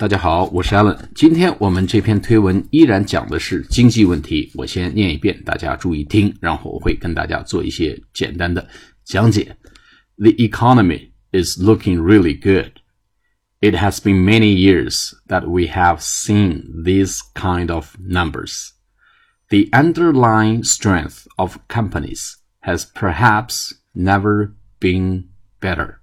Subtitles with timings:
[0.00, 0.98] 大家好，我是 Allen。
[1.14, 4.52] 今天我们这篇推文依然讲的是经济问题。
[4.54, 8.68] 我先念一遍，大家注意听，然后我会跟大家做一些简单的
[9.04, 9.56] 讲解。
[10.18, 12.72] The economy is looking really good.
[13.60, 18.72] It has been many years that we have seen these kind of numbers.
[19.48, 25.28] The underlying strength of companies has perhaps never been
[25.58, 25.94] better.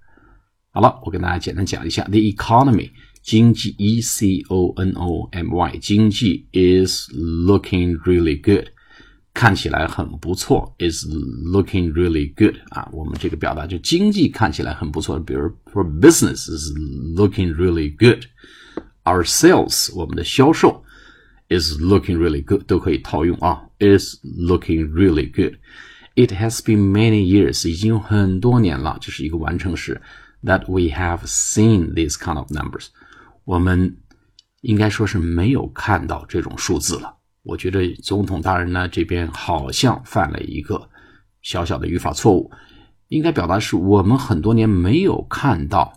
[0.72, 2.90] 好了，我跟大家简单讲一下，the economy
[3.28, 8.66] 经济 e c o n o m y 经济 is looking really good，
[9.32, 16.70] 看起来很不错，is looking really good 啊，我们这个表达就经济看起来很不错，比如 for business is
[17.16, 20.84] looking really good，our sales 我们的销售
[21.48, 30.00] is looking really good 都可以套用啊，is looking really good。It has been many years，已经有很多年了，这是一个完成时。
[30.44, 32.88] that we have seen these kind of numbers，
[33.49, 33.97] 我们
[34.61, 37.11] 应该说是没有看到这种数字了。
[37.41, 40.87] 我觉得总统大人呢这边好像犯了一个
[41.41, 42.51] 小小的语法错误，
[43.07, 45.91] 应该表达是我们很多年没有看到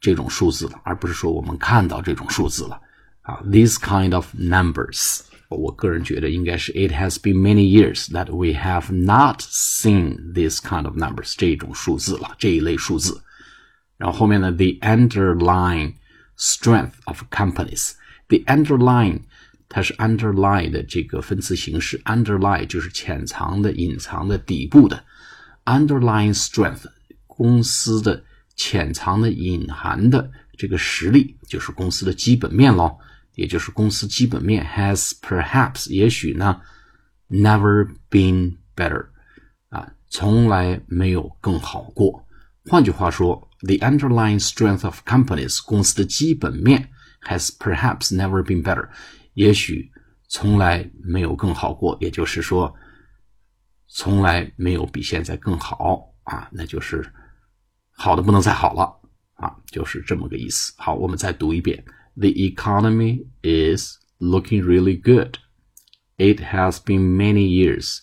[0.00, 2.80] 这种数字了，而不是说我们看到这种数字了
[3.22, 3.40] 啊。
[3.44, 10.86] These kind of numbers，我个人觉得应该是 It has been many years that we have not seen this kind
[10.86, 13.22] of numbers 这种数字了，这一类数字。
[13.96, 15.94] 然后后面呢，the underline
[16.38, 19.20] strength of companies，the underline，
[19.68, 25.04] 它是 underline 的这个分词形式，underline 就是潜藏的、隐藏的、底部的
[25.64, 26.84] ，underlying strength
[27.26, 28.22] 公司的
[28.54, 32.98] 潜藏的、隐含的这个实力，就是公司的基本面咯，
[33.34, 36.60] 也就是公司基本面 has perhaps 也许呢
[37.28, 39.06] ，never been better
[39.68, 42.24] 啊，从来没有更好过。
[42.68, 46.89] 换句话说 ，the underlying strength of companies 公司的基本面
[47.27, 48.89] has perhaps never been better，
[49.33, 49.91] 也许
[50.27, 52.73] 从来没有更好过，也就是说，
[53.87, 57.11] 从来没有比现在更好啊，那就是
[57.91, 58.83] 好的不能再好了
[59.35, 60.73] 啊，就是这么个意思。
[60.77, 61.83] 好，我们再读一遍：
[62.15, 65.37] The economy is looking really good.
[66.17, 67.99] It has been many years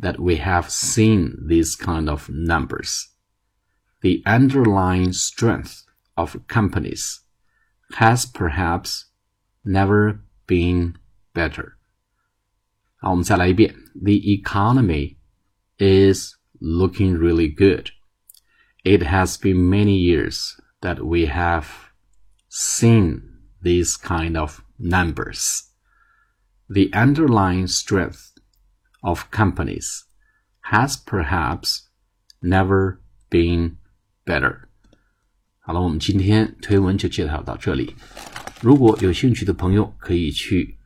[0.00, 3.06] that we have seen these kind of numbers
[4.02, 5.84] the underlying strength
[6.16, 7.20] of companies
[7.94, 9.06] has perhaps
[9.64, 10.94] never been
[11.34, 11.74] better.
[13.00, 13.74] 好，我们再来一遍。
[13.94, 15.16] The economy
[15.78, 17.90] is looking really good.
[18.84, 21.66] It has been many years that we have
[22.48, 23.22] seen
[23.62, 25.64] these kind of numbers.
[26.68, 28.32] The underlying strength
[29.02, 30.04] of companies
[30.70, 31.88] has perhaps
[32.40, 33.78] never been
[34.25, 34.55] better。
[35.59, 37.95] 好了，我们今天推文就介绍到这里。
[38.61, 40.77] 如果有兴趣的朋友，可以去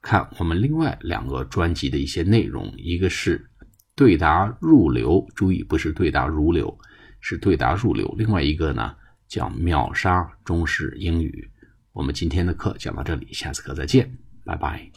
[0.00, 3.50] 看我们另外两个专辑的一些内容，一个是
[3.94, 6.78] 对答入流，注意不是对答如流，
[7.20, 8.14] 是对答入流。
[8.18, 8.94] 另外一个呢
[9.28, 11.50] 叫秒杀中式英语。
[11.92, 14.90] 我们今天的课讲到这里，下次课再见，拜拜。